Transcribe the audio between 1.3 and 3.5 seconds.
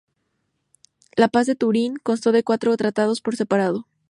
de Turín, constó de cuatro tratados por